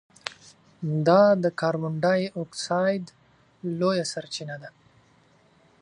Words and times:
دا 1.07 1.21
د 1.43 1.45
کاربن 1.59 1.93
ډای 2.03 2.21
اکسایډ 2.41 3.05
لویه 3.79 4.05
سرچینه 4.13 4.55
ده. 4.61 4.69